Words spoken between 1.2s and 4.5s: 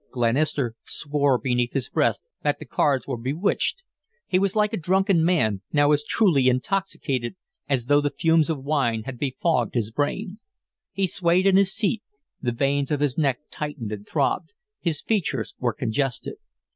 beneath his breath that the cards were bewitched. He